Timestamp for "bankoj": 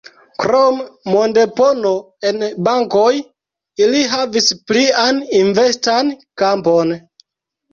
2.69-3.11